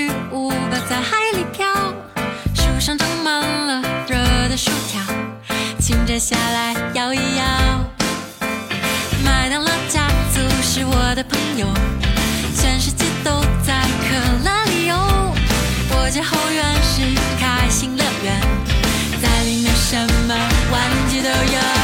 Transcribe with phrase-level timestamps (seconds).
[0.00, 1.66] 巨无霸在海里飘，
[2.54, 4.16] 树上长满了热
[4.48, 4.98] 的薯条，
[5.78, 7.44] 请摘下来摇一摇。
[9.22, 11.66] 麦当劳家族是我的朋友，
[12.56, 14.96] 全世界都在可乐里游。
[15.90, 17.02] 我家后院是
[17.38, 18.40] 开心乐园，
[19.20, 20.34] 在里面什么
[20.72, 21.79] 玩具都有。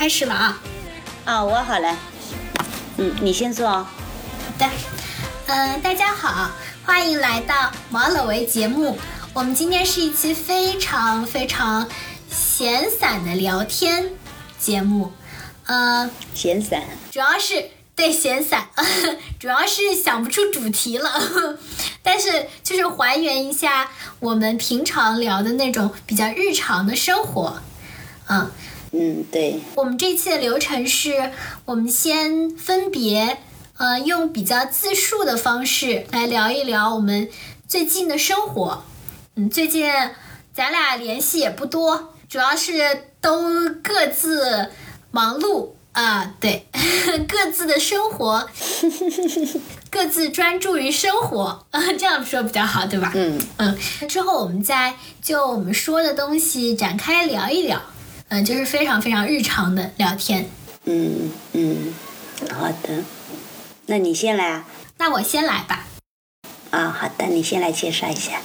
[0.00, 0.58] 开始了啊。
[1.26, 1.94] 啊，我好了。
[2.96, 3.86] 嗯，你先做哦。
[3.86, 4.66] 好的，
[5.44, 6.50] 嗯、大家好，
[6.86, 8.98] 欢迎来到毛老维节目。
[9.34, 11.86] 我们今天是一期非常非常
[12.30, 14.08] 闲散的聊天
[14.58, 15.12] 节目，
[15.66, 16.82] 嗯、闲散。
[17.10, 18.68] 主要是对闲散，
[19.38, 21.58] 主要是想不出主题了，
[22.02, 27.60] 但是就是还原一下我们平常聊的那种比较日常的生活，
[28.30, 28.50] 嗯。
[28.92, 29.60] 嗯，对。
[29.76, 31.30] 我们这次的流程是，
[31.64, 33.38] 我们先分别，
[33.76, 37.28] 呃，用比较自述的方式来聊一聊我们
[37.68, 38.82] 最近的生活。
[39.36, 39.90] 嗯，最近
[40.52, 44.70] 咱俩联系也不多，主要是都各自
[45.12, 46.66] 忙碌啊，对，
[47.28, 48.48] 各自的生活，
[49.88, 53.12] 各自专注于生活，啊， 这样说比较好，对吧？
[53.14, 57.80] 嗯嗯，之后我们再就我们说的东西展开聊一聊。
[58.30, 60.48] 嗯，就是非常非常日常的聊天。
[60.84, 61.92] 嗯嗯，
[62.48, 63.02] 好的。
[63.86, 64.64] 那你先来啊。
[64.98, 65.86] 那我先来吧。
[66.70, 68.40] 啊，好的，你先来介绍一下。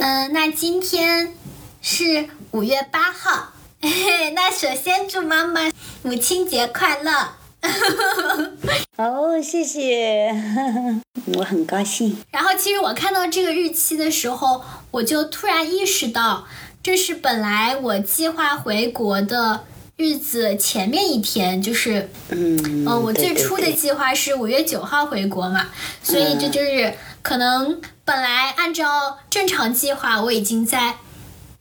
[0.00, 1.32] 嗯，那今天
[1.80, 5.70] 是五月八号，嘿嘿，那首先祝妈妈
[6.02, 7.36] 母亲节快乐。
[8.98, 10.34] 哦，谢谢，
[11.38, 12.16] 我很高兴。
[12.32, 16.46] 然后，其实我看到这个日期的时候，我就突然意识到，
[16.84, 19.64] 这是本来我计划回国的
[19.96, 25.68] 日子前面一天，就是嗯，嗯，我最初的计划是五月九号回国嘛，
[26.02, 30.96] 所以这就是可能本来按照正常计划，我已经在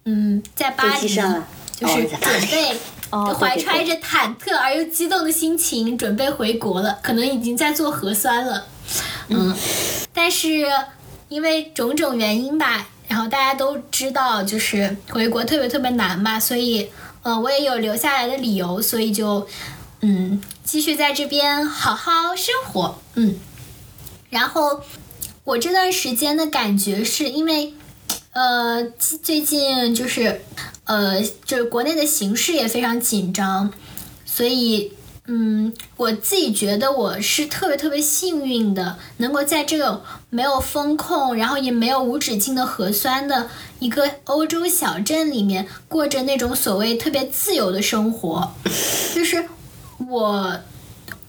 [0.03, 2.77] 嗯在巴黎就是准备。
[3.39, 8.65] 怀揣着忐忑而又激动的心情准备回国了，可能已经在做核酸了，
[9.29, 9.55] 嗯，
[10.11, 10.65] 但是
[11.29, 16.89] 因为种种原因吧，然后大家都知道，就是回国特别特别难嘛，所以，
[17.21, 19.47] 呃，我也有留下来的理由，所以就，
[20.01, 23.35] 嗯，继续在这边好好生活，嗯，
[24.31, 24.81] 然后
[25.43, 27.75] 我这段时间的感觉是因为，
[28.31, 30.41] 呃，最近就是，
[30.85, 33.71] 呃，就是国内的形势也非常紧张，
[34.25, 34.91] 所以。
[35.25, 48.53] 嗯，我自己觉得我是特别特别幸运的，能够在这种没有风控，然后也没有无止境的核酸的一个欧洲小镇里面，过着那种所谓特别自由的生活。
[49.15, 49.45] 就是
[50.09, 50.59] 我，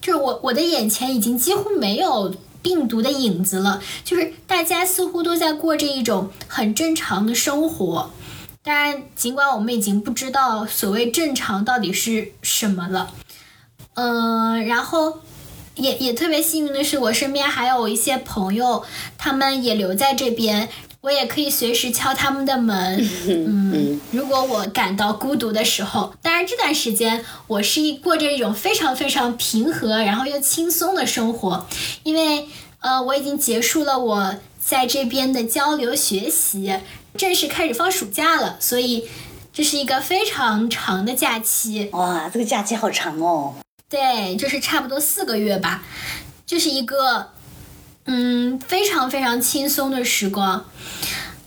[0.01, 8.11] 就是我，我的眼前已经几乎没有病毒的影子了，就是大家似乎都在过着一种很正常的生活。
[8.61, 13.13] 当然，尽管我们已经不知道所谓正常到底是什么了。
[13.95, 15.19] 嗯，然后
[15.75, 18.83] 也也特别幸运的是，我身边还有一些朋友，
[19.17, 20.69] 他们也留在这边，
[21.01, 22.97] 我也可以随时敲他们的门。
[23.27, 31.65] 嗯，如果我感到孤独的时候，当然这段时间我是一过着一种非常非常平和，然后又轻松的生活，
[32.03, 32.47] 因为
[32.79, 36.79] 呃我已经结束了我在这边的交流学习，
[37.17, 39.07] 正式开始放暑假了，所以
[39.53, 41.89] 这是一个非常长的假期。
[41.91, 43.55] 哇，这个假期好长哦。
[43.89, 45.83] 对，就是差不多四个月吧，
[46.45, 47.29] 这是一个
[48.05, 50.65] 嗯非常非常轻松的时光。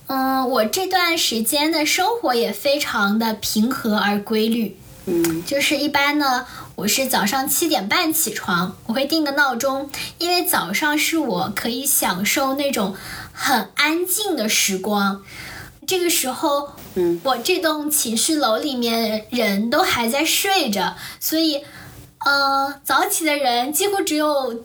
[0.06, 4.78] 嗯，我这段时间的生活也非常的平和而规律。
[5.10, 6.47] 嗯就是一般呢，
[6.77, 12.95] 我是早上七点半起床，我会定个闹钟，因为早上是我可以享受那种
[13.33, 15.22] 很安静的时光。
[15.86, 21.65] 这个时候，嗯，我这栋寝室楼里面人都还在睡着，所以，
[22.28, 24.65] 呃，早起的人几乎只有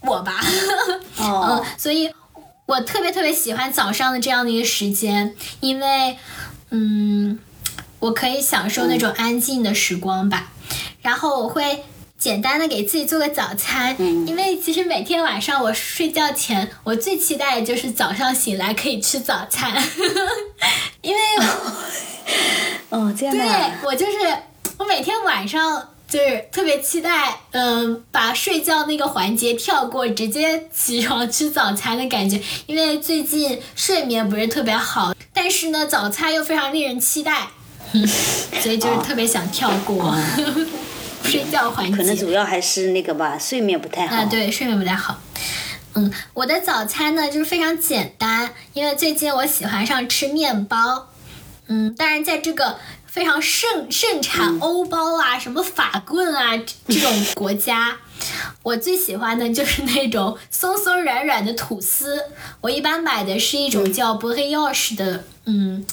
[0.00, 0.40] 我吧。
[1.18, 2.10] 哦嗯， 所以
[2.66, 6.16] 我特别特别喜欢早上的这样的一个时间，因为，
[6.70, 7.38] 嗯，
[7.98, 10.50] 我可以享受那种安静的时光吧。
[11.02, 11.84] 然后我会
[12.18, 19.70] 简单的给自己做个早餐，嗯因为其实每天晚上我睡觉前，我最期待的就是早上醒来可以吃早餐，
[21.02, 21.20] 因为
[22.88, 23.80] 哦，这样的对啊。
[23.84, 24.12] 我就是
[24.78, 32.40] 我每天晚上就是特别期待，嗯，把睡觉那个环节跳过，直接起床吃早餐的感觉。
[32.66, 37.48] 因为最近睡眠不是特别好，但是呢，早餐又非常令人期待。
[38.60, 40.16] 所以就是特别想跳过
[41.22, 41.96] 睡觉环节。
[41.96, 44.16] 可能主要还是那个吧，睡眠不太好。
[44.16, 45.20] 啊，对，睡眠不太好。
[45.94, 51.08] 嗯，我的早餐呢就是非常简单，因为最近我喜欢上吃面包。
[51.68, 52.78] 嗯，当然在这个
[53.14, 56.50] 非常盛盛产欧包啊、什么法棍啊
[56.88, 57.96] 这种国家，
[58.64, 62.20] 我最喜欢的就是那种松松软软的吐司。
[62.60, 65.86] 我一般买的是一种叫 e o c h 的，嗯，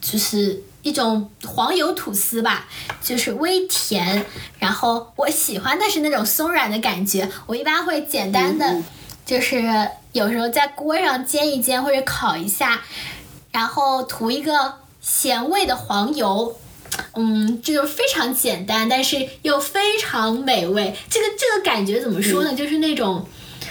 [0.00, 2.66] 就是一种黄油吐司吧，
[3.00, 4.26] 就是微甜。
[4.58, 7.30] 然后我喜欢的是那种松软的感觉。
[7.46, 8.82] 我一般会简单的，
[9.24, 9.62] 就是
[10.10, 12.82] 有时候在锅上煎一煎或者烤一下，
[13.52, 14.79] 然后涂一个。
[15.00, 16.56] 咸味的黄油，
[17.14, 20.94] 嗯，这就非常简单，但是又非常美味。
[21.08, 22.54] 这个这个感觉怎么说呢？
[22.54, 23.26] 就是那种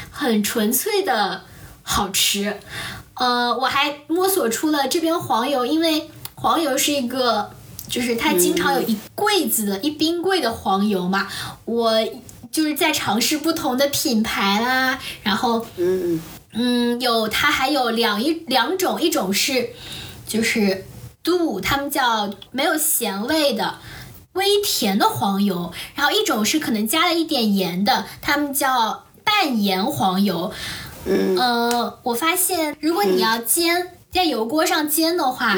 [0.09, 1.43] 很纯粹的
[1.83, 2.57] 好吃。
[3.13, 7.51] 呃，我还摸索出了这边黄油，因为黄油是一个，
[7.87, 11.27] 就是它经常有一柜子的一冰柜的黄油嘛。
[11.65, 11.93] 我
[12.51, 16.19] 就是在尝试不同的品牌啦，然后嗯
[16.53, 19.69] 嗯，有它还有两一两种，一种是
[20.27, 20.85] 就是。
[21.29, 23.75] 度，他们叫没有咸味的
[24.33, 30.51] 微甜的黄油，然后一种是可能加了一点盐的，他们叫半盐黄油。
[31.05, 33.91] 嗯，呃，我发现如果你要煎。
[34.11, 35.55] 在油锅上煎的话，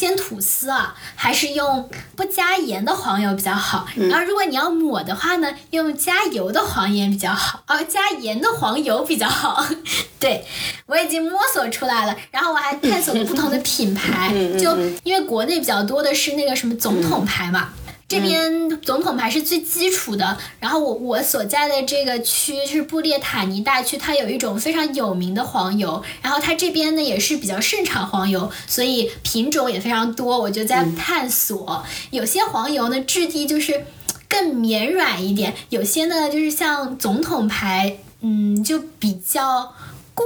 [0.00, 3.86] 煎吐司啊，还是用不加盐的黄油比较好。
[4.08, 9.62] 然后如果你要抹的话呢，用加油的黄盐比较好，哦，加盐的黄油比较好。
[10.18, 10.46] 对，
[10.86, 12.16] 我已经摸索出来了。
[12.30, 14.74] 然后我还探索了不同的品牌，就
[15.04, 17.68] 因为国内比较多的是那个什么总统牌嘛。
[18.10, 30.40] 这边总统牌是最基础的，然后我我所在的这个区是布列塔尼大区，它有一种非常有名的黄油，然后它这边呢也是比较盛产黄油，所以品种也非常多。
[30.40, 33.86] 我就在探索，有些黄油呢质地就是
[34.28, 39.72] 更绵软一点，有些呢就是像总统牌，嗯，就比较。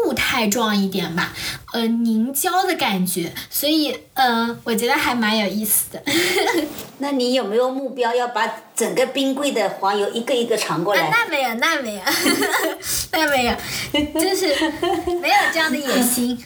[0.02, 1.32] 固态状一点吧，
[1.72, 6.02] 呃，凝胶的感觉，所以，嗯，我觉得还蛮有意思的。
[6.98, 8.44] 那你有没有目标要把
[8.74, 11.08] 整个冰柜的黄油一个一个尝过来？
[11.10, 12.00] 那没有，那没有，
[13.12, 13.54] 那没有，
[14.20, 14.46] 就是
[15.20, 16.44] 没有这样的野心。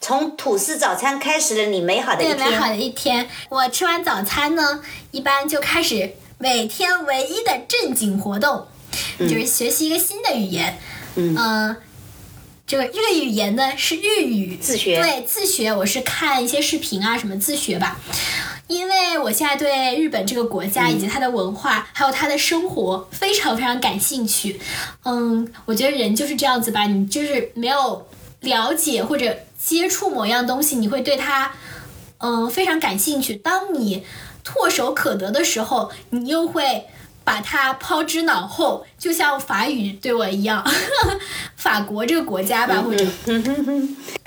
[0.00, 2.38] 从吐司早餐开始了你美好的一天。
[2.38, 4.80] 美好的一天，我吃完早餐呢，
[5.10, 8.68] 一般就开始每天唯一的正经活动，
[9.18, 10.78] 就是学习一个新的语言。
[11.16, 11.76] 嗯。
[12.66, 18.00] 这个日语言呢是日语自学，对自学，我是看一些视频啊什么自学吧，
[18.68, 24.58] 因为我现在对日本这个国家以及它的文化还有它的生活非常非常感兴趣。
[25.02, 28.08] 嗯，我觉得人就是这样子吧，你就是没有
[28.40, 31.52] 了解或者接触某样东西，你会对它
[32.16, 33.34] 嗯非常感兴趣。
[33.34, 34.06] 当你
[34.42, 36.86] 唾手可得的时候，你又会。
[37.24, 40.62] 把它抛之脑后，就像法语对我一样，
[41.56, 43.04] 法国这个国家吧，或者。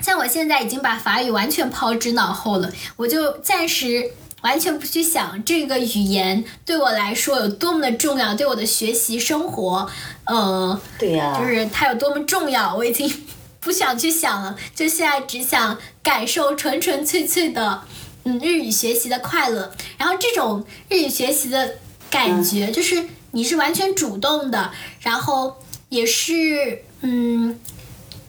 [0.00, 4.10] 像我现在已经把法语完全抛之脑后了，我就暂时
[4.42, 9.88] 完全不去想这个语言对我来说有多么的重要，对我的学习生活，
[10.26, 13.26] 呃，对呀，就是它有多么重要，我已经
[13.60, 17.82] 不想去想了，就现在只想感受纯纯粹粹的，
[18.24, 21.76] 嗯，日语学习的快乐，然后这种日语学习的。
[22.10, 25.56] 感觉就是你是完全主动的，然后
[25.88, 27.58] 也是嗯，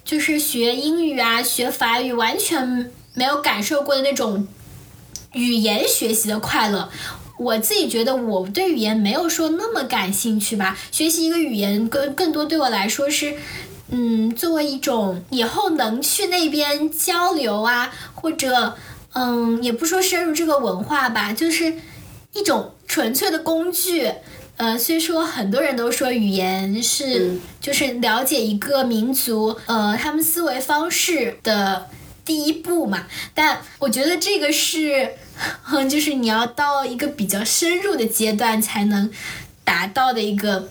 [0.03, 4.47] 就是学英语啊、学法语完全没有感受过的那种
[5.33, 6.89] 语言学习的快乐。
[7.37, 13.35] 我自己觉得我对语言没有说那么感兴趣吧，学习一个语言更更多对我来说是
[13.89, 18.75] 嗯，作为一种以后能去那边交流啊，或者
[19.13, 21.75] 嗯，也不说深入这个文化吧，就是
[22.33, 22.73] 一种。
[22.99, 24.11] 纯粹的工具，
[24.57, 31.87] 呃，虽说很多人都说语言是就是了解一个民族，呃，他们思维方式的
[32.25, 35.11] 第一步嘛，但我觉得这个是，
[35.89, 39.09] 就是你要到一个比较深入的阶段才能
[39.63, 40.67] 达到的一个。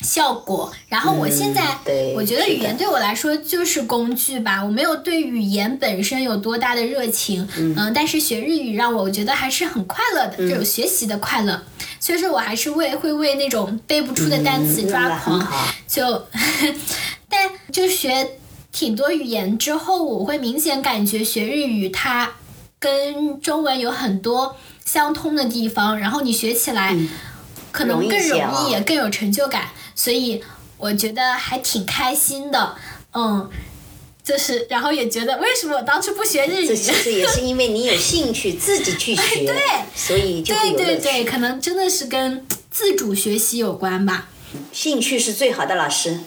[0.00, 0.72] 效果。
[0.88, 1.78] 然后我现在，
[2.14, 4.64] 我觉得语言对我来说就是工具吧。
[4.64, 11.62] 我没有对语言本身有多大的热情，嗯，但是学日语让我觉得还是很快乐的，这种学习的快乐。
[12.00, 15.46] 所以说我还是为会为那种背不出的单词抓狂。
[15.86, 16.26] 就，
[17.28, 18.38] 但就学
[18.70, 22.30] 挺多语言之后，我会明显感觉学日语它
[22.78, 25.98] 跟中文有很多相通的地方。
[25.98, 26.96] 然后你学起来
[27.72, 29.64] 可能更容易，也更有成就感。
[29.98, 30.40] 所以
[30.76, 32.76] 我觉得还挺开心的，
[33.12, 33.50] 嗯，
[34.22, 36.68] 就是，然后也觉得为什么我当初不学日语？
[36.68, 39.56] 这其实也是因为你有兴趣，自己去学， 对
[39.96, 40.84] 所以就会对。
[40.84, 44.28] 对对，可能真的是跟自主学习有关吧。
[44.72, 46.20] 兴趣是最好的老师。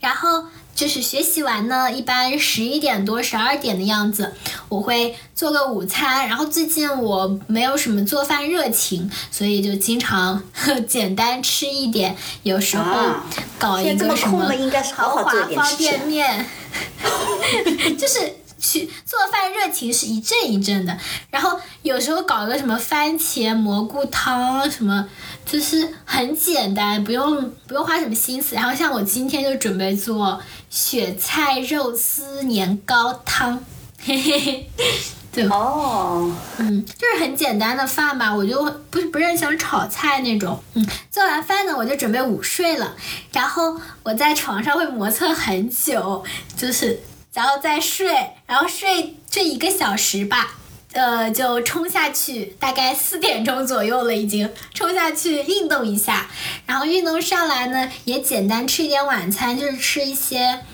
[0.00, 0.46] 然后
[0.78, 4.32] 就是学习完呢，一般十一点多、十二点的样子，
[4.68, 6.28] 我会做个午餐。
[6.28, 13.26] 然后最近我没有什么做饭热情，所以就经常呵 简单吃一点，有时候啊
[13.58, 14.48] 搞一个什么
[14.94, 16.46] 豪华方便面
[17.98, 18.36] 就是。
[18.58, 20.98] 去做饭热情是一阵一阵的，
[21.30, 25.08] 然后有时候搞个什么番茄蘑菇汤，什么
[25.46, 28.54] 就是很简单，不用不用花什么心思。
[28.54, 33.64] 然后像我今天就准备做雪菜肉丝年糕汤，
[34.04, 34.70] 嘿嘿嘿，
[35.32, 40.60] 对，哦，嗯，就是很简单的饭吧，我就不不是很想炒菜那种。
[40.74, 42.94] 嗯，做完饭呢，我就准备午睡了，
[43.32, 46.24] 然后我在床上会磨蹭很久，
[46.56, 47.00] 就是
[47.32, 50.54] 然后再睡，然后睡这一个小时吧。
[50.92, 56.26] 呃，就冲下去，大概四点钟左右了，已经冲下去运动一下，
[56.64, 60.64] 然后运动上来呢，也简单吃一点晚餐，就是吃一些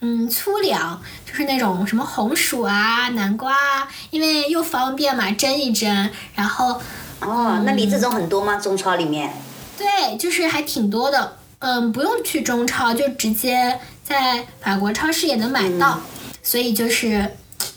[0.00, 6.80] 嗯粗粮，就是那种什么红薯啊、南瓜啊，因为又方便嘛，蒸一蒸，然后
[7.20, 8.56] 哦，那你这种很多吗？
[8.56, 9.34] 中超里面？
[9.76, 15.98] 对，就是还挺多的，嗯，不用去中超，就直接在法国超市也能买到，
[16.42, 17.30] 所以就是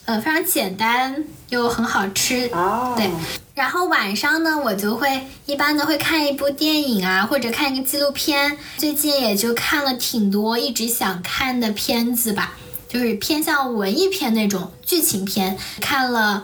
[0.04, 3.10] 呃非常简单又很好吃，哦，对，
[3.56, 8.58] 然后晚上呢，我就会一般的会看一部电影啊，或者看一个纪录片。
[8.78, 12.56] 最近也就看了挺多一直想看的片子吧，
[12.90, 16.44] 就是偏向文艺片那种剧情片，看了。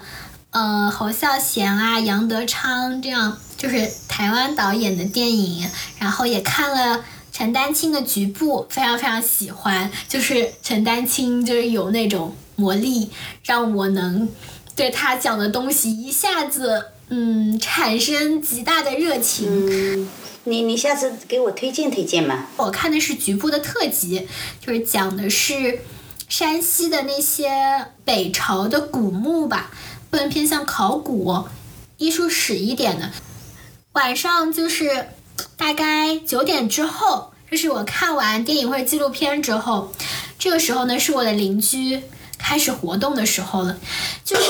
[0.51, 9.91] 呃，侯孝贤啊，杨德昌这样就是台湾导演的电影，然后也看了陈丹青的《局部》，非常非常喜欢。
[10.07, 13.09] 就是陈丹青就是有那种魔力，
[13.43, 14.29] 让我能
[14.75, 19.47] 对他讲的东西一下子嗯产生极大的热情。
[19.49, 20.07] 嗯，
[20.43, 22.49] 你你下次给我推荐推荐嘛？
[22.57, 24.27] 我看的是局部的特辑，
[24.63, 25.79] 就是讲的是
[26.29, 29.71] 山西的那些北朝的古墓吧，
[30.11, 31.45] 更偏向考古、
[31.97, 33.11] 艺术史一点的。
[33.93, 35.09] 晚上就是
[35.57, 39.93] 大概九点之后，就是我看完电影或者纪录片之后，
[40.37, 42.01] 这个时候呢是我的邻居
[42.37, 43.77] 开始活动的时候了，
[44.23, 44.43] 就是。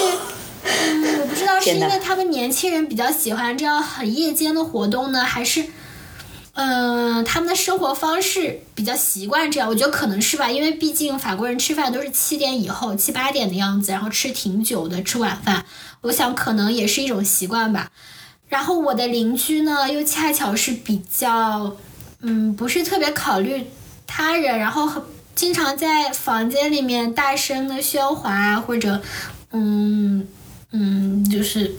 [0.66, 5.66] 嗯，我不知道是因为他们年轻人比较喜欢这样很夜间的活动呢，还是
[6.54, 15.66] 嗯，他们的生活方式比较习惯这样，我觉得可能是吧，因为毕竟法国人吃饭都是七点以后、七八点的样子，然后吃挺久的，吃晚饭，
[16.00, 17.92] 我想可能也是一种习惯吧。
[18.54, 21.76] 然后我的邻居呢，又恰巧是比较，
[22.22, 23.66] 嗯，不是特别考虑
[24.06, 25.02] 他人，然后很
[25.34, 29.02] 经常在房间里面大声的喧哗啊，或者，
[29.54, 30.28] 嗯
[30.70, 31.72] 嗯，就是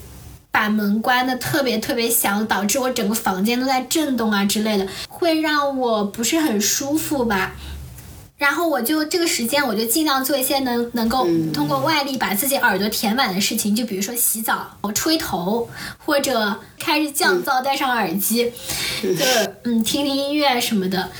[0.50, 7.54] 把门关的特别特别响，导致我整个房间都在震动啊之类的，会让我不是很舒服吧。
[8.44, 18.52] 然后我就这个时间，我就尽量做一些能能够通过外力把自己耳朵填满的事情，就比如说洗澡、吹头，或者开着降噪戴上耳机，
[19.02, 21.10] 就是 嗯听听音乐什么的。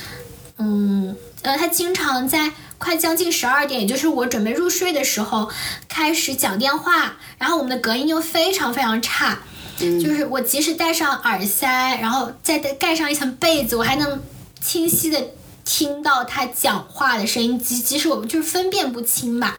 [0.59, 5.49] 嗯，呃，他经常在快将近十二点，也就是我准备入睡的时候
[5.89, 9.39] 开始讲电话，然后我们的隔音又非常非常差，
[9.79, 14.21] 就是我即使戴上耳塞，然后再戴盖上一层被子，我还能
[14.61, 15.19] 清晰的
[15.65, 19.57] 听到他讲话的声音，即即使我们就是分辨不清吧，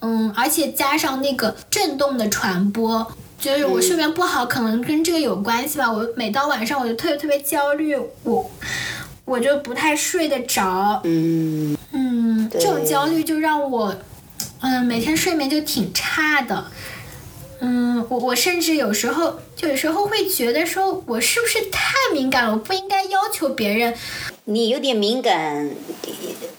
[0.00, 3.12] 嗯，而且加上那个震动的传播。
[3.36, 5.90] 就是我睡眠不好，可能跟这个有关系吧。
[5.92, 8.50] 我每到晚上我就特别特别焦虑，我
[9.26, 10.98] 我就不太睡得着。
[11.04, 13.94] 嗯，嗯，这种焦虑就让我，
[14.60, 16.64] 嗯，每天睡眠就挺差的。
[17.66, 22.52] 嗯，我我甚至有时候就有时候会觉得说，我是不是太敏感了？
[22.52, 23.94] 我不应该要求别人。
[24.44, 25.70] 你有点敏感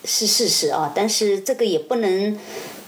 [0.04, 2.40] 是事实啊，但是这个也不能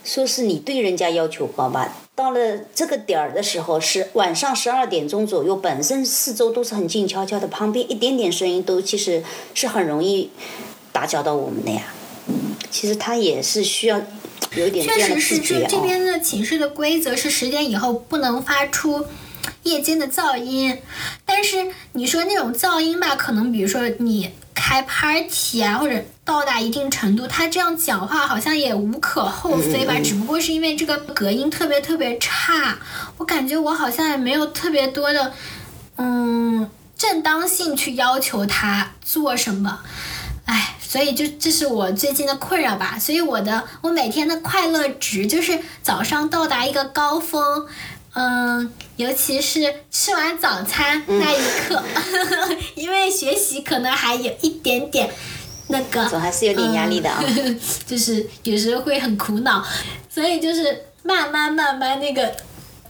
[0.03, 1.95] 说是你对人家要求高吧。
[2.15, 10.31] 到了这个点儿的时候，是晚上十二点钟左右，本身四周都是很静悄悄的，旁边一点点声音都其实是很容易
[10.91, 11.93] 打搅到我们的呀。
[12.71, 14.01] 其实他也是需要
[14.55, 15.39] 有一点这确样的实是。
[15.39, 19.05] 这这边的寝室的规则是十点以后不能发出
[19.63, 20.77] 夜间的噪音，
[21.25, 32.77] 但是你说那种噪音吧，可能比如说你开 party 啊，或者到达一定程度，他这样讲话好像也无可厚非吧，只不过是因为这个隔音特别特别差，
[33.17, 35.33] 我感觉我好像也没有特别多的
[35.97, 39.79] 嗯正当性去要求他做什么。
[40.87, 42.97] 哎，所以就这是我最近的困扰吧。
[42.99, 47.67] 所以我的我每天的快乐值就是早上到达一个高峰，
[48.13, 51.83] 嗯，尤其是吃完早餐那一刻，
[52.75, 55.09] 因为学习可能还有一点点
[55.67, 57.21] 那个，总还是有点压力的啊。
[57.25, 59.63] 嗯 就是有时候会很苦恼，
[60.09, 62.33] 所以就是慢慢慢慢那个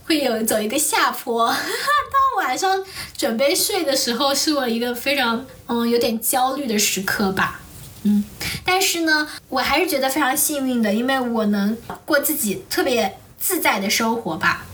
[0.06, 2.84] 会有走一个下坡， 到晚上
[3.18, 7.60] 准备睡的时候，是我一个非常嗯有点焦虑的时刻吧。
[8.08, 8.24] 嗯，
[8.64, 14.66] 但是呢，我还是觉得非常幸运的，因为我能过自己特别自在的生活吧。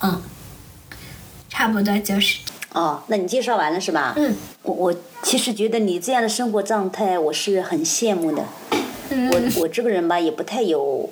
[0.00, 0.22] 嗯，
[1.48, 2.38] 差不多就是，
[2.72, 4.14] 哦，那你介绍完了是吧？
[4.16, 4.94] 嗯我我
[5.24, 8.44] 其实觉得你这样的生活状态，我是很羡慕的。
[9.10, 11.10] 嗯我我这个人吧，也不太有，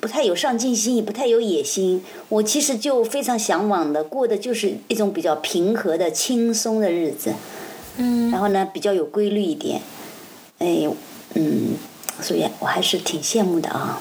[0.00, 2.04] 不太有上进心，也不太有野心。
[2.28, 7.34] 我其实就非常向往的，过的就是一种比较平和的、轻松的日子。
[7.96, 9.80] 嗯然后呢，比较有规律一点。
[10.64, 10.88] 哎，
[11.34, 11.76] 嗯，
[12.20, 14.00] 所以我还是挺羡慕的啊。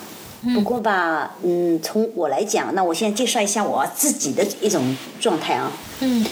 [0.53, 5.71] 不过吧，嗯，从我来讲，那我现在介绍一下我自己的一种状态啊。
[6.01, 6.25] 嗯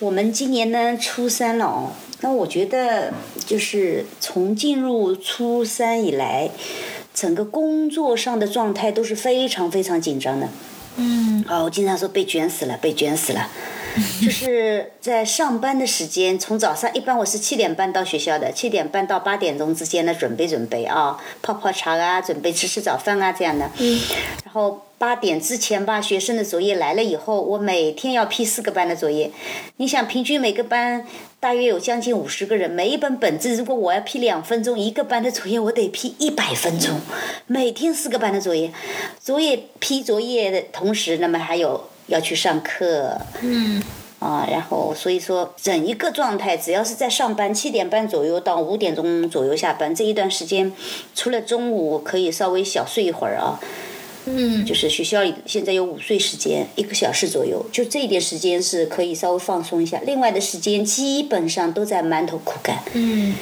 [0.00, 3.12] 我们今年呢初三了哦，那我觉得
[3.46, 6.50] 就是从进入初三以来，
[7.14, 10.48] 整个工作上的状态都是非常非常紧张的。
[10.96, 13.48] 嗯啊，我经常说被卷死了，被卷死了。
[14.20, 23.70] 就是在上班的时间，从早上一般我是七点半到学校的，七点半到八点钟之间呢准备准备啊，泡泡茶啊，准备吃吃早饭啊这样的。
[23.78, 24.00] 嗯
[24.44, 29.30] 然后八点之前吧，学生的作业来了以后，我每天要批四个班的作业。
[29.76, 31.06] 你想，平均每个班
[31.40, 37.00] 大约有将近五十个人，每一本本子如果我要批两分钟，一个班的作业我得批一百分钟，
[37.46, 38.72] 每天四个班的作业，
[39.20, 43.18] 作业批作业的同时，那么还有要去上课。
[43.42, 43.82] 嗯
[44.20, 50.72] 啊，然后所以说整一个状态，只要是在上班，七点半左右到五点钟左右下班这一段时间，
[51.14, 53.60] 除了中午可以稍微小睡一会儿啊，
[54.24, 62.82] 嗯就是学校里现在有午睡时间，一个小时左右，就这一点时间是可以稍微放松一下，另外的时间基本上都在埋头苦干。
[62.94, 63.34] 嗯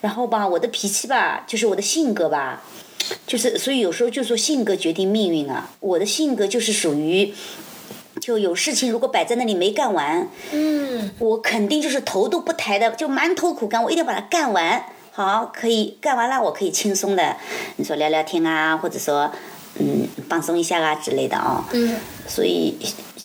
[0.00, 2.62] 然后吧，我的脾气吧，就是我的性格吧，
[3.26, 5.70] 就是所以有时候就说性格决定命运啊。
[5.80, 7.34] 我的性格就是属于，
[8.30, 14.84] 就有事情如果摆在那里没干完，嗯我肯定就是头都不抬的，就埋头苦干，我一定要把它干完。
[15.10, 17.36] 好，可以干完了，我可以轻松的，
[17.74, 19.32] 你说聊聊天啊，或者说
[19.80, 21.68] 嗯放松一下啊之类的啊。
[21.72, 21.96] 嗯
[22.28, 22.76] 所以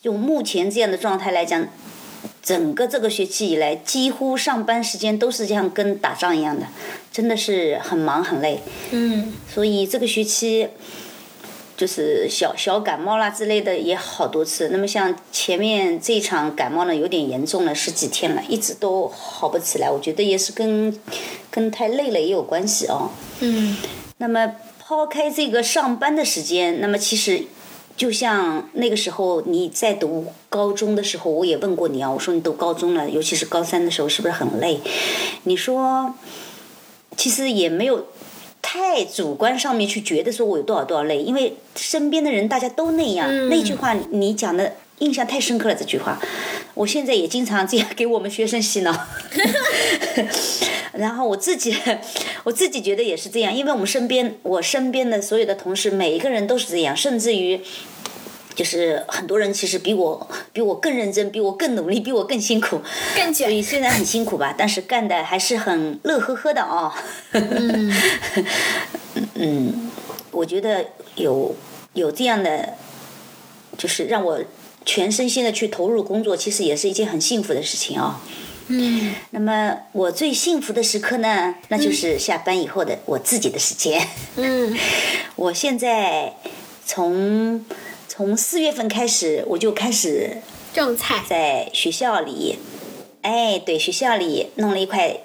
[0.01, 1.67] 就目前这样的状态来讲，
[2.41, 6.65] 整个这个学期以来，几乎上班时间都是像跟打仗一样的，
[7.11, 8.59] 真的是很忙很累。
[8.89, 10.67] 嗯所以这个学期
[11.77, 14.69] 就是小小感冒啦之类的也好多次。
[14.69, 19.91] 那么像前面这场感冒呢，有点严重了，十几天了，一直都好不起来。
[19.91, 20.97] 我觉得也是跟
[21.51, 23.09] 跟太累了也有关系哦。
[23.41, 23.75] 嗯
[24.19, 27.43] 那么抛开这个上班的时间，那么其实
[27.97, 34.79] 就像那个时候你在读高中的时候，我也问过你啊，我说你读高中了，尤其是高三的时候，是不是很累？
[35.43, 36.13] 你说
[37.17, 38.07] 其实也没有。
[38.67, 43.29] 太主观上面去觉得说我有多少多少累，因为身边的人大家都那样。
[43.29, 46.19] 嗯那句话你讲的印象太深刻了，这句话，
[46.73, 48.91] 我现在也经常这样给我们学生洗脑。
[50.93, 51.75] 然后我自己，
[52.43, 57.61] 我自己觉得也是这样，因为我们身边，我身边的所有的同事，每一个人都是这样，甚至于，
[58.55, 62.81] 就是很多人其实比我比我更认真，比我更努力，比我更辛苦。
[63.15, 63.61] 更所以。
[63.61, 66.91] 虽然很辛苦吧，但是干的还是很乐呵呵的哦。
[67.31, 67.93] 嗯
[69.35, 69.91] 嗯，
[70.31, 71.55] 我觉得有
[71.93, 72.75] 有这样的，
[73.77, 74.39] 就是让我
[74.85, 78.21] 全身心的去投入工作，其实也是一件很幸福的事情啊、
[78.67, 84.07] 嗯那么我最幸福的时刻呢，那就是下班以后的我自己的时间。
[84.37, 84.75] 嗯
[85.35, 86.33] 我现在
[86.85, 87.63] 从
[88.15, 90.37] 从四月份开始，我就开始
[90.73, 91.21] 种菜。
[91.27, 92.57] 在学校里，
[93.23, 95.17] 哎，对，学校里弄了一块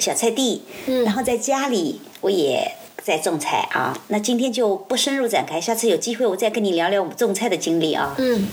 [0.00, 2.72] 小菜地，嗯然后在家里我也
[3.04, 3.96] 在种菜啊。
[4.08, 8.16] 那今天就不深入展开，下次有机会我再跟你聊聊我们种菜的经历啊。
[8.18, 8.48] 嗯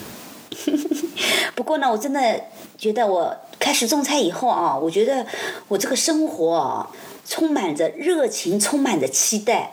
[1.55, 2.39] 不过呢，我真的
[2.77, 5.25] 觉得我开始种菜以后啊，我觉得
[5.69, 6.91] 我这个生活啊，
[7.25, 9.71] 充满着热情，充满着期待。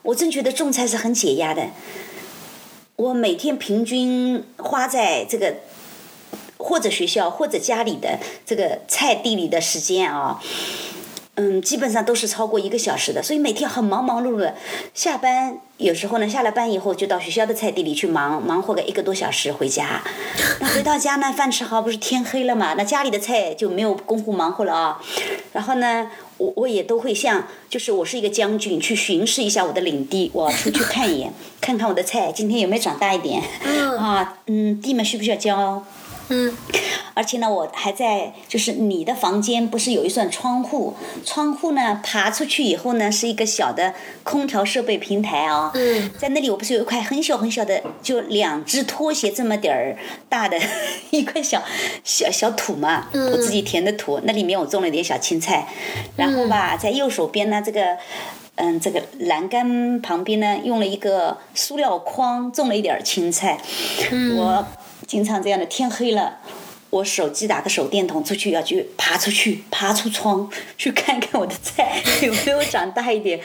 [0.00, 1.68] 我真觉得种菜是很解压的。
[2.96, 5.56] 我每天平均花在这个
[6.58, 10.40] 或者学校或者家里的这个菜地里的时间啊，
[11.36, 14.54] 嗯，基本上都是超过一个小时的，所以每天很忙忙碌碌的。
[14.92, 20.02] 下班有时候呢，下了班以后就到学校的菜地里去忙，忙活个一个多小时回家。
[20.60, 22.74] 那回到家呢，饭吃好不是天黑了嘛？
[22.74, 25.00] 那家里的菜就没有功夫忙活了啊。
[25.54, 33.42] 然后呢，我我也都会像，就是我是一个将军，去巡视一下我的领地，我出去看一眼，看看我的菜今天有没有长大一点。
[33.64, 35.82] 嗯啊，嗯，地嘛需不需要浇？
[36.32, 36.56] 嗯。
[37.14, 40.94] 而且呢，我还在就是你的房间不是有一扇窗户，
[41.26, 43.92] 窗户呢爬出去以后呢是一个小的
[44.22, 46.10] 空调设备平台啊、嗯。
[46.18, 49.96] 在那里我不是有一块很小很小的，就两只拖鞋这么点儿
[50.30, 50.58] 大的
[51.10, 51.62] 一块小
[52.02, 55.68] 小小土嘛，我自己填的土，那里面我种了点小青菜，
[56.16, 57.98] 然后吧，在右手边呢这个。
[58.56, 63.58] 嗯，这个栏杆旁边呢，用了一个塑料筐，种了一点儿青菜。
[64.36, 64.66] 我
[65.12, 66.38] 经常这样的，天黑了，
[66.88, 73.38] 我手机打个手电筒出去，要去爬出去，爬出窗 去看看我的菜 有没有长大一点。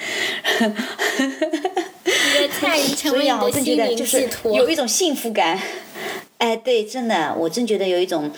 [0.62, 4.54] 你的菜所以啊，为你我真觉的心灵得就是寄托。
[4.56, 5.60] 有一种幸福感。
[6.38, 8.32] 哎，对，真的，我真觉得有一种，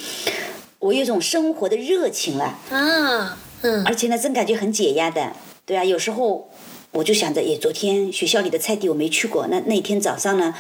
[0.80, 2.58] 我有一种生活的热情了。
[2.72, 5.34] 啊，嗯而且呢，真感觉很解压的。
[5.68, 6.50] 对啊，有时候
[6.92, 10.56] 我就想着，也，昨天学校里的菜地我没去过，那那天早上呢，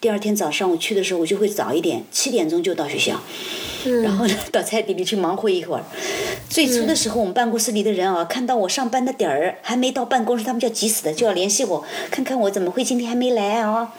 [0.00, 3.20] 第二天早上我去的时候，我就会早一点，七点钟就到学校，
[4.02, 5.84] 然后呢 到菜地里去忙活一会儿。
[6.50, 13.94] 最初的时候，我们办公室里的人啊，看到我上班的点儿还没到办公室，他们就要急死的，就要联系我，看看我怎么会今天还没来啊。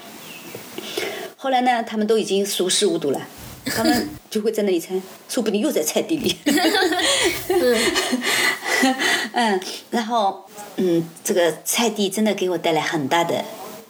[1.35, 3.19] 后来呢，他们都已经熟视无睹了，
[3.65, 6.35] 他们就会在那里猜，说不定又在菜地里。
[9.33, 9.59] 嗯，
[9.91, 10.45] 然后
[10.77, 13.43] 嗯，这个菜地真的给我带来很大的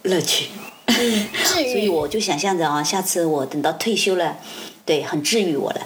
[0.04, 0.50] 乐趣，
[0.88, 1.90] 嗯，治 所以。
[1.90, 4.38] 我就想象着啊，下次我等到退休了，
[4.86, 5.82] 对，很治愈我了。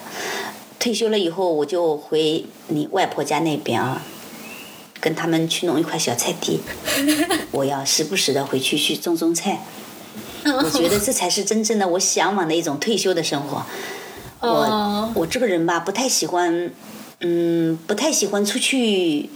[0.79, 4.01] 退休了以后，我就回你外婆家那边啊，
[4.99, 6.59] 跟他们去弄一块小菜地，
[7.51, 9.61] 我要时不时的回去去种种菜。
[10.45, 13.65] 我觉得这才是真正的我向往的一种退休的生活。
[14.39, 16.71] 我哦，我这个人吧，不太喜欢，
[17.21, 19.29] 嗯，不太喜欢出去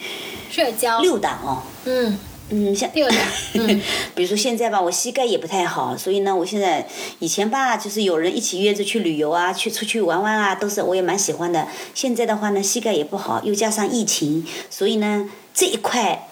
[0.52, 1.00] 社交。
[1.02, 1.64] 溜达哦。
[1.86, 2.18] 嗯，
[2.50, 3.16] 嗯，像溜达
[3.56, 3.82] 嗯
[4.14, 6.88] 比如说现在吧，我膝盖也不太好，所以呢，我现在
[7.20, 11.68] 以前吧，就是有人一起约着去旅游啊，去出去玩玩啊，都是我也蛮喜欢的。
[11.96, 16.28] 现在的话呢，膝盖也不好，又加上疫情，所以呢，这一块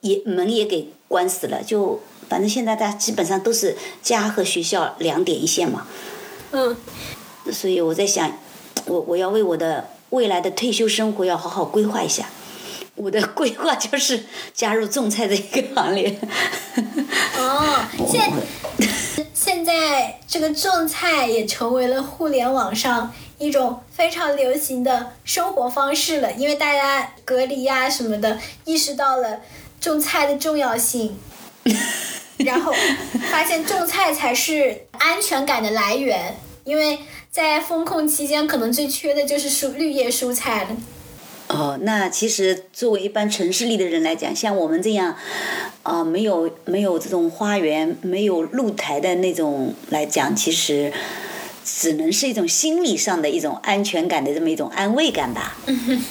[0.00, 1.62] 也门也给关死了。
[1.62, 5.86] 就反正现在大家基本上都是家和学校两点一线嘛，
[6.52, 6.74] 嗯
[7.52, 8.38] 所以我在想，
[8.86, 12.28] 我我要为我的未来的退休生活要好好规划一下。
[12.94, 16.18] 我的规划就是加入种菜的一个行列。
[17.38, 18.32] 哦，现
[19.34, 29.40] 现在这个种菜也成为了互联网上一种非常流行的生活方式了，因为大家隔离呀、什么的，意识到了
[29.78, 31.18] 种菜的重要性，
[32.38, 32.72] 然后
[33.30, 36.98] 发现种菜才是安全感的来源，因为
[37.36, 40.76] 在风控期间，可能最缺的就是蔬绿叶蔬菜了。
[41.48, 45.14] 哦，那其实作为一般城市里的人来讲，像我们这样，
[45.82, 50.90] 啊、没有没有这种花园、没有露台的那种来讲，其实
[51.66, 55.58] 只能是一种心理上的一种安全感的这么一种安慰感吧。
[55.66, 56.02] 嗯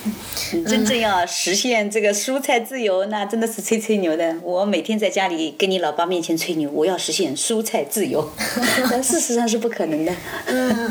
[0.68, 4.36] 真正要实现这个蔬菜自由，那真的是吹吹牛的。
[4.44, 8.30] 我每天在家里跟你老爸面前吹牛，我要实现蔬菜自由，
[8.92, 10.14] 但事实上是不可能的。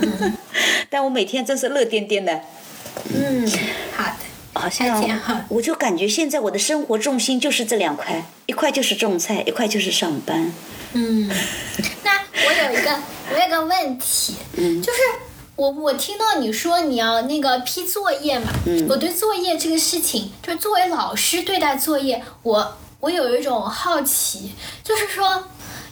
[0.88, 2.40] 但我每天真是乐颠颠的。
[3.14, 3.46] 嗯，
[3.92, 4.16] 好的。
[4.56, 10.52] 好像好我就感觉现在我的生活重心就是这两块，一块就是种菜，一块就是上班。
[10.92, 11.28] 嗯，
[12.04, 12.23] 那我
[12.64, 12.90] 有一个
[13.32, 14.98] 我有个问题，就是
[15.56, 18.52] 我我听到你说你要那个批作业嘛，
[18.88, 25.44] 我对作业这个事情，就是作为老师对待作业，我我有一种好奇，就是说，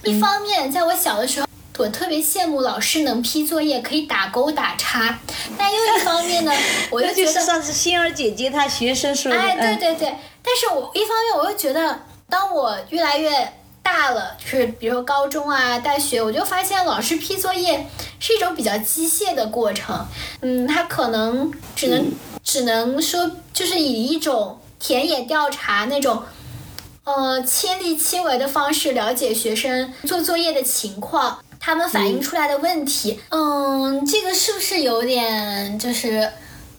[0.04, 1.46] 一方面在我小的时候。
[1.78, 5.18] 我特别羡慕老师能批作业，可以打勾打叉，
[5.58, 6.52] 但又一方面呢，
[6.90, 17.86] 我又觉得就是上次星儿姐姐她学生说的，哎，对嗯对对，但是我一方面我又觉得，当我越来越大了，就是比如说高中啊、大学，我就发现老师批作业
[18.18, 20.06] 是一种比较机械的过程。
[20.40, 22.10] 嗯，他可能只能、
[22.42, 26.22] 只能说，就是以一种田野调查那种。
[27.04, 33.18] 呃，亲力亲为的方式了解学生做作业的情况，他们反映出来的问题。
[33.30, 36.30] 嗯，这个是不是有点就是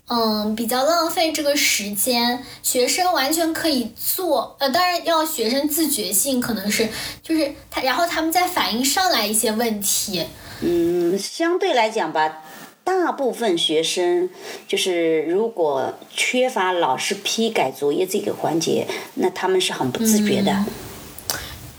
[0.07, 2.43] 嗯，比较浪费这个时间。
[2.61, 6.89] 学生完全可以做，呃，当然要学生自觉性，可能是
[7.21, 10.25] 就是他，然后他们再反映上来一些问题。
[10.61, 12.43] 嗯，相对来讲吧，
[12.83, 14.29] 大部分学生
[14.67, 18.85] 就是如果缺乏老师批改作业这个环节，
[19.15, 20.65] 那他们是很不自觉的。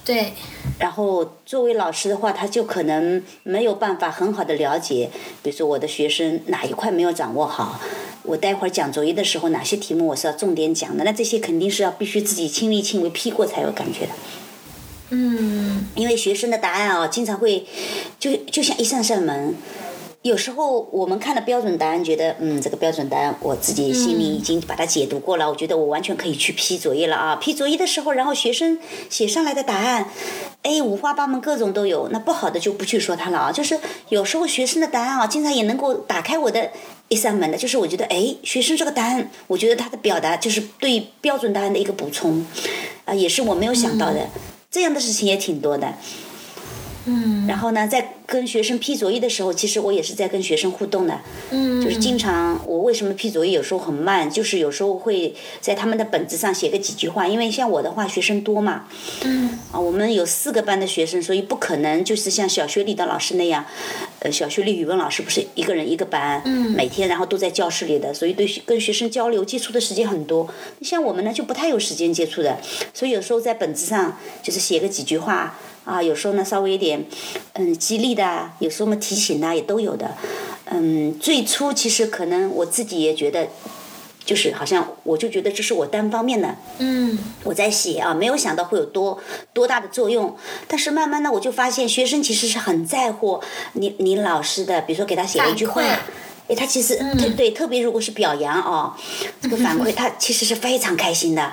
[0.04, 0.34] 对，
[0.78, 5.10] 然后作为老师的话，他就可能没有办法很好的了解，
[5.42, 7.80] 比如说我的学生哪一块没有掌握好，
[8.24, 14.12] 我待会儿讲作业的时候哪些题目我是要重点讲的，那这些肯定是要必须自己亲力亲为批过才有感觉的。
[15.10, 17.66] 嗯，因为学生的答案啊，经常会
[18.18, 19.54] 就就像一扇扇门。
[20.24, 27.36] 有时候我们看了标准答案，觉得嗯，这个标准答案我自己心里已经把它解读过了，我觉得我完全可以去批作业了啊。
[27.36, 28.78] 批作业的时候，然后学生
[29.10, 30.08] 写上来的答案，
[30.62, 32.08] 哎，五花八门，各种都有。
[32.10, 33.52] 那不好的就不去说它了啊。
[33.52, 36.70] 就是有时候学生的答案啊，经常也能够打开我的
[37.08, 37.58] 一扇门的。
[37.58, 42.46] 就是我觉得，哎，学生这个答案，我觉得他的表达就是对标准答案的一个补充，
[43.04, 44.30] 啊，也是我没有想到的。
[44.70, 45.92] 这样的事情也挺多的。
[47.06, 51.20] 嗯，然后呢，在跟学生批作业的时候，其实我也是在跟学生互动的。
[51.50, 58.84] 嗯，就是经常我为什么批作业有时候很慢，就是有时候会在他们的本子上写个几句话，因为像我的话学生多嘛。
[59.24, 59.58] 嗯。
[59.70, 63.64] 啊，我们有四个班的学生，所以不可能就是像小学里的老师那样，
[64.20, 70.48] 呃，小学里语文老师不是一个人一个班，嗯，每天然后都在教室里的，所以对跟学生交流接触的时间很多。
[70.80, 72.58] 像我们呢就不太有时间接触的，
[72.94, 75.58] 所以有时候在本子上就是写个几句话。
[75.84, 77.04] 啊，有时候呢稍微有点，
[77.52, 80.16] 嗯，激励的，有时候嘛提醒的也都有的，
[80.64, 83.48] 嗯，最初其实可能我自己也觉得，
[84.24, 89.20] 就是好像我就觉得这是我单方面的，嗯，我在写啊，没有想到会有多
[89.52, 93.40] 多大的作用，但是慢慢的我就发现学生其实是很在乎
[93.74, 95.82] 你你老师的，比如说给他写了一句话。
[96.46, 98.92] 哎，他其实对对，特别如果是表扬哦，
[99.40, 101.52] 这个反馈他其实是非常开心的。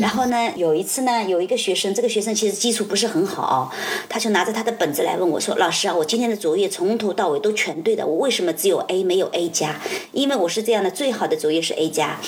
[0.00, 3.72] 然后呢，有一次呢，有一个学生，这个学生其实基础不是很好，
[4.08, 9.80] 他就拿着他的本子来问我说：“老师啊，我今天的作业从头到尾都全对的，我为什么只有 A 没有 A 加？
[10.12, 12.20] 因为我是这样的，最好的作业是 A 加，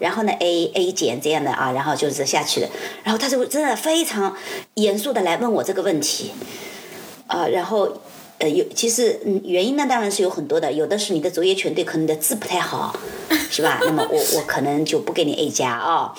[0.00, 2.68] 然后呢 A A 减这样的啊，然后就是下去的。
[3.04, 4.36] 然后他就真的非常
[4.74, 6.32] 严肃的来问我这个问题，
[7.28, 8.00] 啊，然后。
[8.40, 12.98] 呃，有其实嗯，原因呢当然是有很多的，有的是你的作业全对，可能你的字不太好，
[13.50, 13.78] 是吧？
[13.82, 16.14] 那么我我可能就不给你 A 加啊。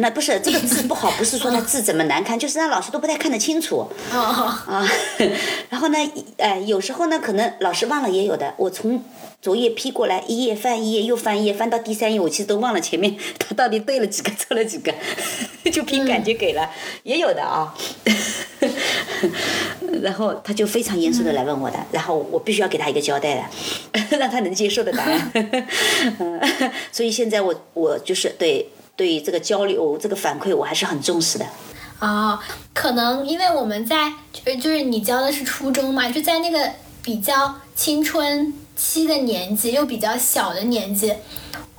[0.00, 3.88] 那不是这个字不好，不是说他 字怎么难看，就是让老师都不太看得清楚。
[4.12, 4.88] 啊，
[5.70, 5.98] 然后呢，
[6.38, 8.54] 哎，有时候呢，可能老师忘了也有的。
[8.56, 9.02] 我从
[9.40, 14.92] 作业批过来，一页翻一页，又翻一页，翻到第三页，我其实都忘了前面 他到底对了几个，错了几个，
[15.70, 16.68] 就凭感觉给了，
[17.04, 17.72] 也有的啊。
[20.02, 23.36] 然后他就非常严肃的来问我的，然后我必须要给他一个交代
[23.92, 25.32] 的，让他能接受的答案。
[26.90, 31.46] 所以现在我我就是对对这个交流这个反馈我还是很重视的。
[32.00, 32.38] 哦，
[32.72, 36.70] 可能因为我们在就就是你教的是初中嘛，就在那个
[37.02, 41.12] 比较青春期的年纪，又比较小的年纪，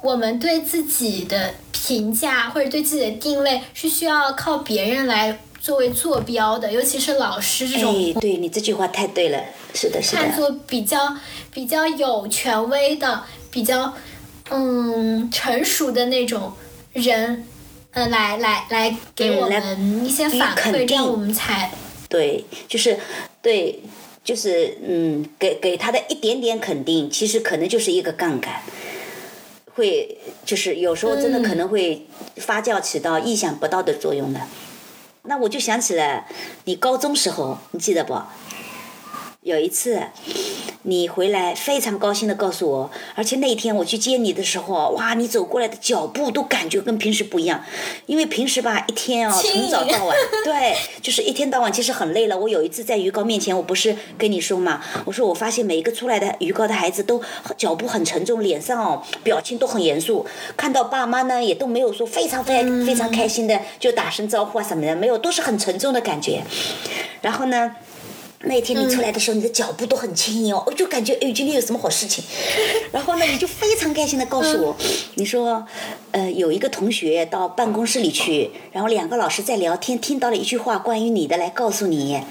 [0.02, 5.40] 我们对自己的评价或者对自己的定位是需要靠别人来。
[5.66, 10.22] 作为坐标的，尤其是老师这种，哎，对你这句话太对了，是的，是的。
[10.22, 11.18] 看作比较
[11.52, 13.92] 比较有权威的、比较
[14.52, 16.54] 嗯成熟的那种
[16.96, 17.46] 人，
[17.92, 21.70] 呃，来来来给我们一些反馈，这样我们才
[22.08, 22.98] 对，就是
[23.42, 23.82] 对，
[24.24, 28.62] 就是嗯，给给他的一点点肯定，其实可能就是一个杠杆，
[29.74, 34.40] 会就是有时候真的可能会发酵起到意想不到的作用的。
[35.24, 36.28] 那我就想起来
[36.64, 38.14] 你高中时候，你记得不？
[39.46, 40.02] 有一次，
[40.82, 47.64] 你回来非常高兴的告诉我，而且那一天我去接你的时候，哇，你走过来的脚步都感觉跟平时不一样，
[48.08, 52.36] 因为平时吧一天哦从早到晚， 对，就是一天到晚其实很累了。
[52.36, 57.22] 我有一次在鱼缸面前，我不是跟你说嘛，我说我发现每一个出来的鱼缸的孩子都
[57.56, 60.26] 脚步很沉重，脸上哦表情都很严肃，
[60.58, 66.42] 看到爸妈呢也都没有说非常非常非常开心的就打声招呼啊什么的，没有，都是很沉重的感觉。
[67.22, 67.76] 然后呢？
[68.44, 72.24] 那天你出来的时候，你的脚步都很轻盈哦，我就感觉哎，今天有什么好事情。
[72.92, 74.76] 然后呢，你就非常开心的告诉我，
[75.16, 75.66] 你说，
[76.12, 82.22] 呃，有一个同学到办公室里去，然后两个老师在聊天，听到了一句话关于你的，来告诉你。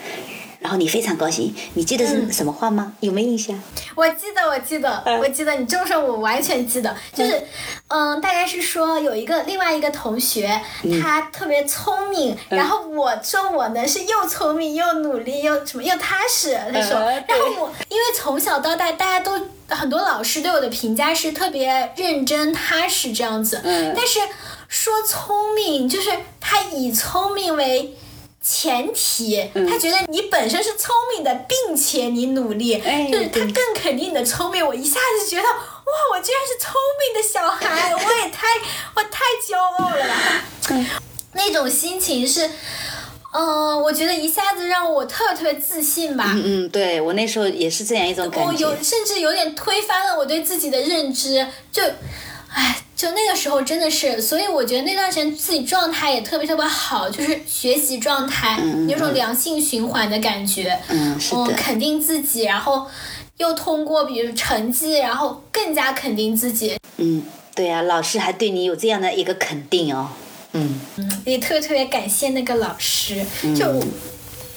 [0.65, 2.95] 然后你非常高兴，你记得是什么话吗？
[3.01, 3.55] 有没有印象？
[3.95, 5.55] 我记得，我记得，我记得。
[5.57, 6.97] 你这么说，我完全记得。
[7.13, 7.45] 就是，
[7.89, 10.59] 嗯，大概是说有一个另外一个同学，
[11.03, 12.35] 他特别聪明。
[12.49, 16.59] 然后我说我呢是又聪明又努力又什么又踏实。
[16.73, 23.61] 那种，然后我因为从小到大大家都很多老师对我的评价是特别认真踏实这样子。
[23.63, 24.19] 但是
[24.67, 27.99] 说聪明，就是他以聪明为。
[28.47, 34.65] 前提，嗯他觉得你本身是聪明的，并且你努力，哎就是他更肯定你的聪明。
[34.65, 38.47] 我一下子觉得，哇，我居然是聪明的小孩，我也太
[38.95, 40.45] 我太骄傲了吧！
[40.71, 40.87] 嗯
[41.33, 42.49] 那种心情是，
[43.33, 46.31] 嗯、我觉得一下子让我特别特别自信吧。
[46.35, 48.83] 嗯嗯，对我那时候也是这样一种感觉我有。
[48.83, 51.83] 甚至有点推翻了我对自己的认知，就，
[52.53, 62.87] 唉，就那个时候真的是，所以我觉得那段时间自己状态也特别特别好，就是学习状态，有种良性循环的感觉，嗯，是的，肯定自己，然后
[63.37, 67.23] 又通过比如成绩，然后更加肯定自己，嗯，
[67.55, 70.09] 对呀、老师还对你有这样的一个肯定哦。
[70.53, 73.23] 嗯嗯也特别特别感谢那个老师，
[73.55, 73.85] 就我。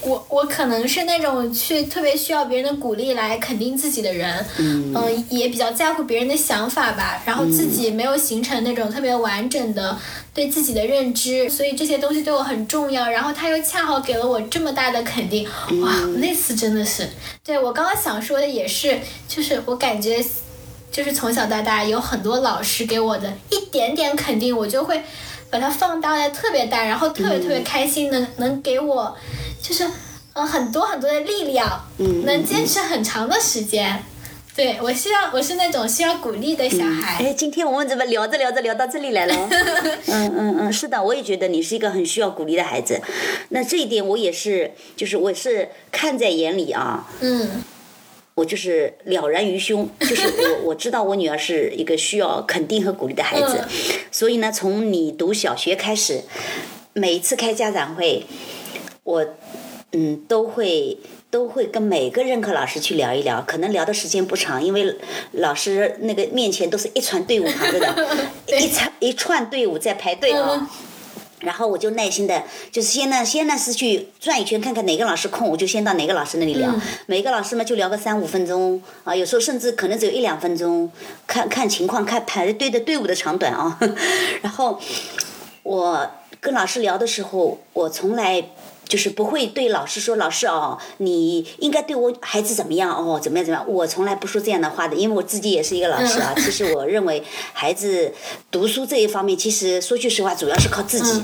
[0.07, 4.93] 我我可能是那种去特别需要别人的鼓励来肯定自己的人，嗯。
[4.95, 9.97] 嗯、也比较在乎别人的想法吧，然后自己没有形成那种特别完整的
[10.33, 13.09] 对自己的认知，所以这些东西对我很重要。
[13.09, 15.47] 然后他又恰好给了我这么大的肯定，
[15.81, 17.07] 哇，那次真的是，
[17.43, 20.23] 对我刚刚想说的也是，就是我感觉，
[20.91, 25.01] 就是从小到大有很多老师给我的一点点肯定，我就会
[25.49, 29.15] 把它放大的特别大，然后特别特别开心，能能给我
[29.67, 29.91] 就是嗯、
[30.34, 34.03] 呃很多很多的力量，嗯能坚持很长的时间。
[34.56, 37.17] 对我需要，我是那种需要鼓励的小孩。
[37.23, 39.49] 哎，今天我们怎么聊着聊着聊到这里来了？
[40.08, 42.99] 嗯嗯嗯，是的，我也觉得你是一个很需要鼓励的孩子。
[43.49, 47.63] 那这一点我也是，就是我是看在眼里啊，嗯
[48.36, 56.23] 我就是了然于胸，就是我 我知道我女儿是一个需要肯定和鼓励的孩子，嗯所以呢，从你读小学开始，
[56.93, 58.25] 每一次开家长会，
[59.03, 59.25] 我
[59.93, 60.97] 嗯都会
[61.30, 64.95] 都会跟每个任课老师去聊一聊，可能聊的时间不长，因为
[65.32, 68.08] 老师那个面前都是一串队伍排着的，
[68.60, 70.50] 一串一串队伍在排队啊。
[70.54, 70.67] 嗯
[71.39, 76.73] 然后我就耐心的，就是先呢，先呢是去转一圈，看看哪个老师空，我就先到哪个老师那里聊。
[77.06, 80.91] 每个老师嘛就聊个三五分钟啊，有时候甚至可能只有一两分钟，
[81.28, 83.78] 看看情况，看排队的队伍的长短啊。
[84.41, 84.80] 然后
[85.62, 86.10] 我
[86.41, 88.43] 跟老师聊的时候，我从来。
[88.88, 96.34] 就是不会对老师说，老师哦，你应该对我孩子怎么样哦，怎么样怎么样，我从来不说这样的话的，因为我自己也是一个老师啊。
[96.38, 97.21] 其实我认为
[97.54, 98.13] 孩子
[98.50, 101.21] 读书这一方面，其实说句实话，主要是靠自己。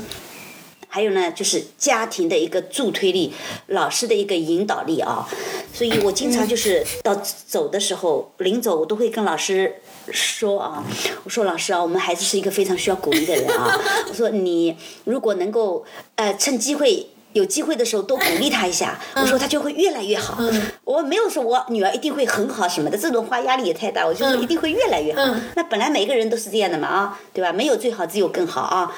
[0.90, 3.34] 还有呢，就是家庭的一个助推力，
[3.68, 5.28] 老师的一个引导力啊。
[5.74, 9.78] 所以我经常就是到走的时候，临走我都会跟老师
[10.12, 10.84] 说啊，
[11.24, 13.80] 我说老师啊，我们孩子是一个非常需要鼓励的人啊。
[14.08, 15.84] 我说你如果能够
[16.16, 17.08] 呃趁机会。
[17.34, 20.38] 有机会的时候多鼓励他一下，我说他就会越来越好。
[20.84, 24.06] 我没有说我女儿一定会很好什么的，这种话压力也太大。
[24.06, 25.22] 我就说一定会越来越好。
[25.56, 27.52] 那本来每个人都是这样的嘛啊，对吧？
[27.52, 28.92] 没有最好，只有更好啊。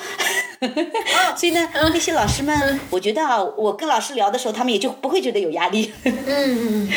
[1.36, 5.94] 所以呢，那些老师们，我觉得啊，我跟老师聊的时候，他们也就不会觉得有压力。
[6.04, 6.90] 嗯嗯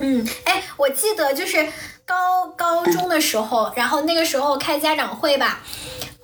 [0.00, 1.66] 嗯，哎，我记得就是
[2.04, 5.60] 高高中的时候，然后那个时候开家长会吧，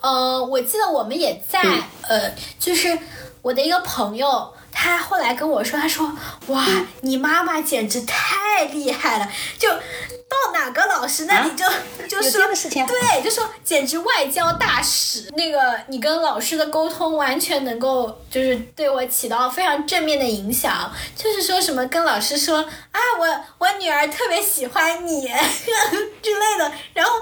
[0.03, 1.63] 呃，我记得我们也在，
[2.09, 2.99] 呃，就是
[3.47, 4.53] 我的一个朋友。
[4.79, 6.13] 他后来跟我说，他说
[6.49, 6.63] ：“哇，
[7.01, 9.27] 你妈妈简直太厉害了！
[9.59, 11.65] 就到哪个老师那里就、
[12.07, 12.47] 就说
[12.87, 15.33] 对，就说简直外交大使。
[15.35, 25.23] 那个你跟老师的沟通完全能够就是对我起到非常正面的影响，就是说什么跟老师说啊，我我女儿特别喜欢你
[26.23, 27.13] 之类的，然后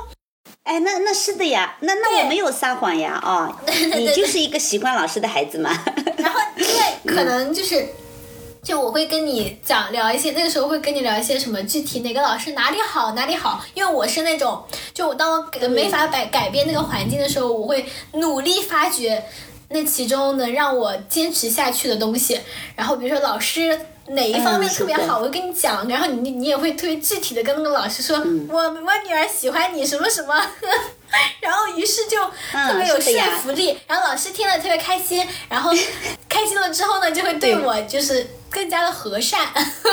[0.64, 3.62] 哎，那那是的呀，那那我没有撒谎呀 啊、
[3.96, 5.70] 你就是一个习惯老师的孩子嘛。
[6.18, 7.86] 然后 因为可能就是。
[8.64, 19.22] 就我会跟你讲聊一些，那个时候会跟你聊一些什么具体哪个老师哪里好哪里好，因为我是那种，就我当我没法改改变那个环境的时候，我会努力发掘
[19.68, 22.40] 那其中能让我坚持下去的东西。
[22.74, 28.46] 然后比如说老师哪一方面特别好，我会跟你讲，然后你你也会特别具体的跟那个老师说，嗯。
[28.50, 28.70] 我我
[29.06, 30.34] 女儿喜欢你什么什么，
[31.40, 35.70] 然后于是就特别有说服力，然后老师听了特别开心，然后
[36.28, 39.40] 开心了之后呢，就会对我就是更加的和善，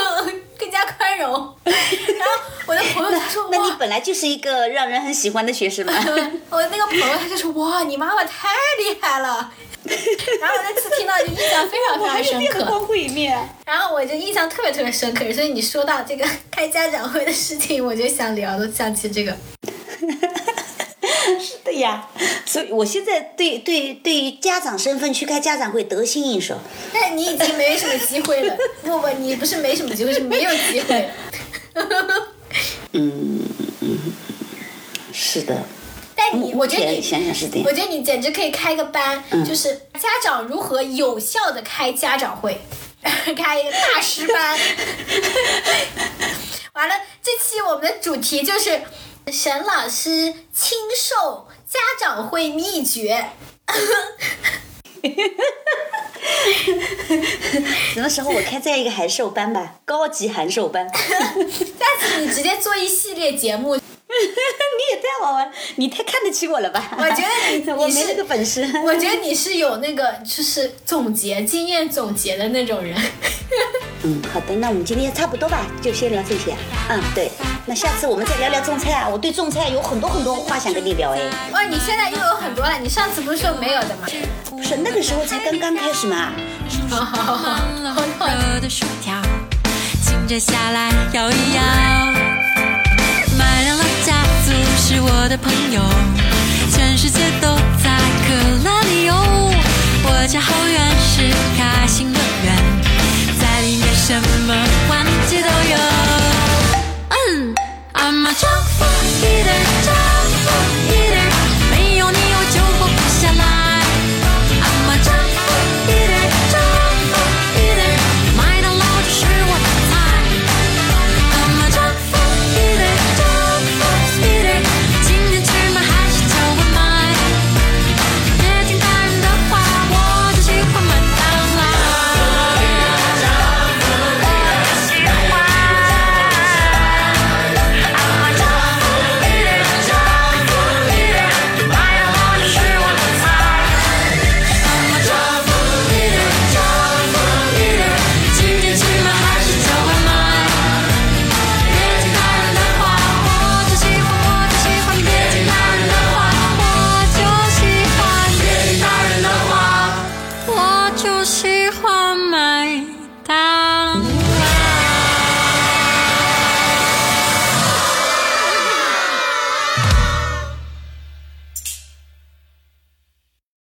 [0.58, 1.32] 更加宽容。
[1.64, 3.48] 然后我的朋友他说哇。
[3.52, 5.92] 那你本来就是一个让人很喜欢的学生嘛。
[6.50, 9.52] 我那个朋友他就说哇，你妈妈太厉害了，
[10.40, 13.48] 然后我那次听到就印象非常非常深刻，辉一面啊。
[13.66, 19.36] 然后我就印象特别特别深刻，所以你说到这个开家长会的事情，我就想聊，都想起这个。
[21.40, 22.08] 是的呀，
[22.44, 26.58] 所以我现在对对对于家长身份去开家长会得心应手。
[26.92, 31.10] 但你已经没什么机会了， 不不，你不是没什么机会，是没有机会了。
[32.92, 33.40] 嗯
[33.80, 33.98] 嗯，
[35.12, 35.56] 是的。
[36.14, 37.72] 但但你，我觉得你想想是这样我。
[37.72, 42.58] 觉得你简直可以开个班，嗯就是家长如何有效的开家长会，
[43.36, 44.58] 开一个大师班。
[46.74, 48.80] 完了，这期我们的主题就是
[49.30, 53.30] 沈老师亲授家长会秘诀。
[57.94, 60.88] 什么时候我开这样一个函授班吧，高级函授班。
[60.92, 63.78] 下次你直接做一系列节目，
[64.78, 66.90] 你也太好玩，你太看得起我了吧？
[66.98, 68.62] 我觉得你 我没那个本事。
[68.84, 72.96] 我觉得你是有那个就是总结经验总结的那种人。
[74.04, 76.54] 嗯，好的，那我们今天差不多吧，就先聊这些。
[76.88, 77.30] 嗯，对，
[77.66, 81.20] 那下次我们再聊聊种菜啊，我对种菜有很多很多话想跟你聊哎。
[81.52, 84.06] 哇，你现在又有很多了，你上次不是说没有的吗？
[84.50, 86.32] 不是那个时候才刚刚开始嘛。
[86.90, 87.48] 好好好好
[88.18, 88.36] 满
[94.52, 95.80] 族是我的朋友，
[96.70, 97.48] 全世界都
[97.82, 97.90] 在
[98.26, 98.34] 可
[98.64, 99.14] 乐里游。
[100.04, 102.54] 我家后院是开心乐园，
[103.40, 104.12] 在里面什
[104.46, 104.54] 么
[104.90, 105.06] 玩